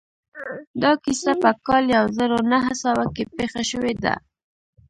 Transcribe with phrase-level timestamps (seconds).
[0.81, 4.13] دا کيسه په کال يو زر و نهه سوه کې پېښه شوې ده.